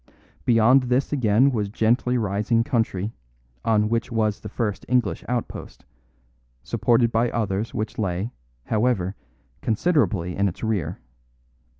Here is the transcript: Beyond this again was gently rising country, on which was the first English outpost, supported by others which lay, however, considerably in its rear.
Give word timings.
Beyond 0.45 0.81
this 0.89 1.13
again 1.13 1.51
was 1.51 1.69
gently 1.69 2.17
rising 2.17 2.63
country, 2.63 3.13
on 3.63 3.87
which 3.87 4.11
was 4.11 4.39
the 4.39 4.49
first 4.49 4.83
English 4.89 5.23
outpost, 5.29 5.85
supported 6.63 7.11
by 7.11 7.29
others 7.29 7.71
which 7.75 7.99
lay, 7.99 8.31
however, 8.65 9.15
considerably 9.61 10.35
in 10.35 10.47
its 10.47 10.63
rear. 10.63 10.97